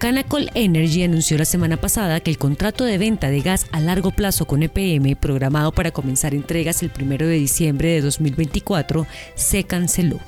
[0.00, 4.12] Canacol Energy anunció la semana pasada que el contrato de venta de gas a largo
[4.12, 10.18] plazo con EPM, programado para comenzar entregas el 1 de diciembre de 2024, se canceló.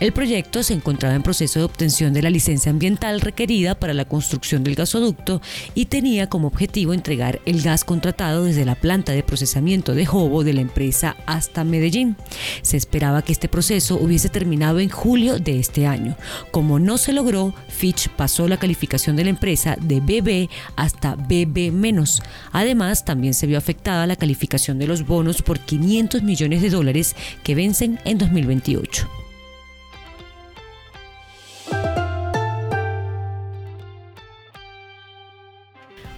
[0.00, 4.04] El proyecto se encontraba en proceso de obtención de la licencia ambiental requerida para la
[4.04, 5.40] construcción del gasoducto
[5.74, 10.44] y tenía como objetivo entregar el gas contratado desde la planta de procesamiento de Jobo
[10.44, 12.16] de la empresa hasta Medellín.
[12.62, 16.16] Se esperaba que este proceso hubiese terminado en julio de este año.
[16.50, 22.22] Como no se logró, Fitch pasó la calificación de la empresa de BB hasta BB-.
[22.52, 27.16] Además, también se vio afectada la calificación de los bonos por 500 millones de dólares
[27.42, 29.17] que vencen en 2028.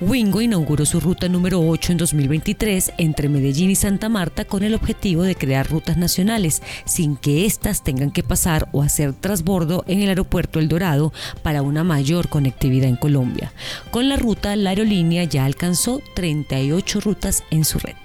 [0.01, 4.75] Wingo inauguró su ruta número 8 en 2023 entre Medellín y Santa Marta con el
[4.75, 10.01] objetivo de crear rutas nacionales sin que éstas tengan que pasar o hacer trasbordo en
[10.01, 13.53] el aeropuerto El Dorado para una mayor conectividad en Colombia.
[13.91, 17.97] Con la ruta, la aerolínea ya alcanzó 38 rutas en su red.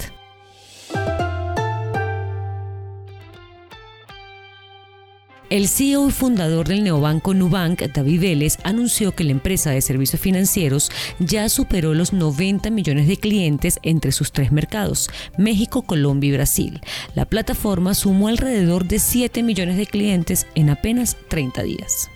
[5.51, 10.19] El CEO y fundador del neobanco Nubank, David Vélez, anunció que la empresa de servicios
[10.19, 16.33] financieros ya superó los 90 millones de clientes entre sus tres mercados, México, Colombia y
[16.33, 16.81] Brasil.
[17.13, 22.09] La plataforma sumó alrededor de 7 millones de clientes en apenas 30 días.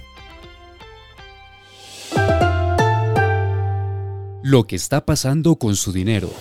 [4.42, 6.32] Lo que está pasando con su dinero.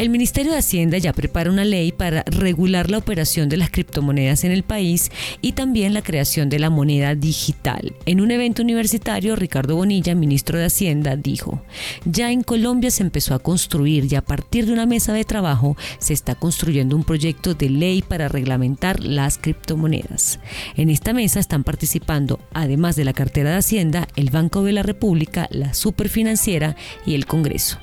[0.00, 4.44] El Ministerio de Hacienda ya prepara una ley para regular la operación de las criptomonedas
[4.44, 5.10] en el país
[5.42, 7.92] y también la creación de la moneda digital.
[8.06, 11.62] En un evento universitario, Ricardo Bonilla, ministro de Hacienda, dijo,
[12.06, 15.76] ya en Colombia se empezó a construir y a partir de una mesa de trabajo
[15.98, 20.40] se está construyendo un proyecto de ley para reglamentar las criptomonedas.
[20.76, 24.82] En esta mesa están participando, además de la cartera de Hacienda, el Banco de la
[24.82, 26.74] República, la Superfinanciera
[27.04, 27.80] y el Congreso.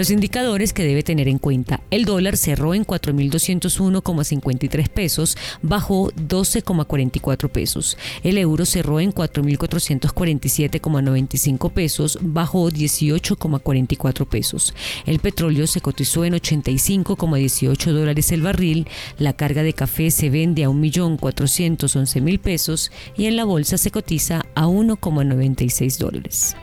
[0.00, 1.82] Los indicadores que debe tener en cuenta.
[1.90, 7.98] El dólar cerró en 4.201,53 pesos, bajó 12,44 pesos.
[8.22, 14.72] El euro cerró en 4.447,95 pesos, bajó 18,44 pesos.
[15.04, 18.88] El petróleo se cotizó en 85,18 dólares el barril.
[19.18, 24.46] La carga de café se vende a 1.411.000 pesos y en la bolsa se cotiza
[24.54, 26.56] a 1,96 dólares.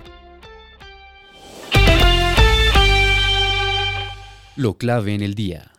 [4.57, 5.77] Lo clave en el día.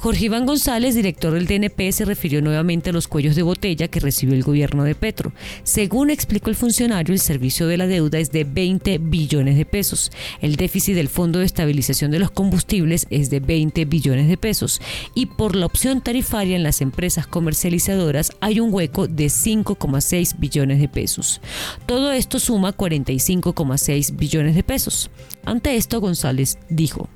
[0.00, 4.00] Jorge Iván González, director del DNP, se refirió nuevamente a los cuellos de botella que
[4.00, 5.34] recibió el gobierno de Petro.
[5.62, 10.10] Según explicó el funcionario, el servicio de la deuda es de 20 billones de pesos.
[10.40, 14.80] El déficit del Fondo de Estabilización de los Combustibles es de 20 billones de pesos.
[15.14, 20.80] Y por la opción tarifaria en las empresas comercializadoras hay un hueco de 5,6 billones
[20.80, 21.42] de pesos.
[21.84, 25.10] Todo esto suma 45,6 billones de pesos.
[25.44, 27.10] Ante esto, González dijo,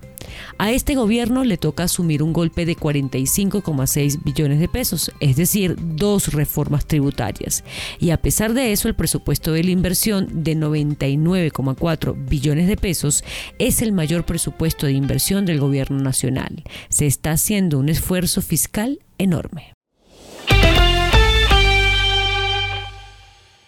[0.58, 5.76] a este gobierno le toca asumir un golpe de 45,6 billones de pesos, es decir,
[5.78, 7.64] dos reformas tributarias.
[7.98, 13.24] Y a pesar de eso, el presupuesto de la inversión de 99,4 billones de pesos
[13.58, 16.62] es el mayor presupuesto de inversión del gobierno nacional.
[16.88, 19.72] Se está haciendo un esfuerzo fiscal enorme.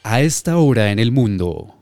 [0.03, 1.76] A esta hora en el mundo.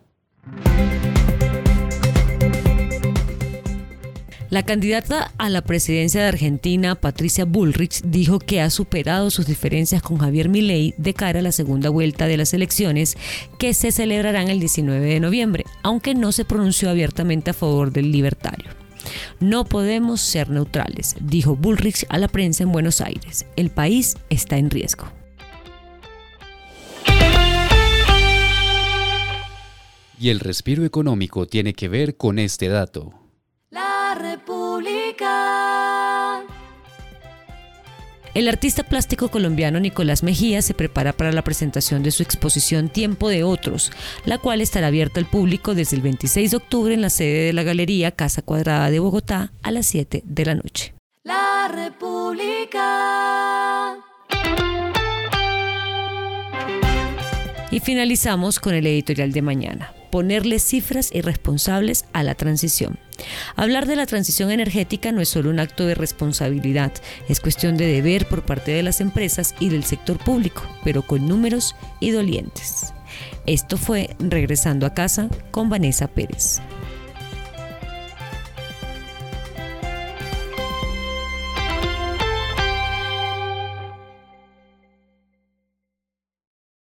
[4.55, 10.01] La candidata a la presidencia de Argentina, Patricia Bullrich, dijo que ha superado sus diferencias
[10.01, 13.17] con Javier Milei de cara a la segunda vuelta de las elecciones
[13.59, 18.13] que se celebrarán el 19 de noviembre, aunque no se pronunció abiertamente a favor del
[18.13, 18.71] libertario.
[19.41, 23.47] No podemos ser neutrales, dijo Bullrich a la prensa en Buenos Aires.
[23.57, 25.11] El país está en riesgo.
[30.21, 33.24] Y el respiro económico tiene que ver con este dato.
[38.35, 43.29] El artista plástico colombiano Nicolás Mejía se prepara para la presentación de su exposición Tiempo
[43.29, 43.93] de Otros,
[44.25, 47.53] la cual estará abierta al público desde el 26 de octubre en la sede de
[47.53, 50.95] la Galería Casa Cuadrada de Bogotá a las 7 de la noche.
[51.23, 52.81] La República.
[57.71, 62.99] Y finalizamos con el editorial de mañana ponerle cifras irresponsables a la transición.
[63.57, 66.93] Hablar de la transición energética no es solo un acto de responsabilidad,
[67.29, 71.27] es cuestión de deber por parte de las empresas y del sector público, pero con
[71.29, 72.93] números y dolientes.
[73.47, 76.61] Esto fue Regresando a casa con Vanessa Pérez.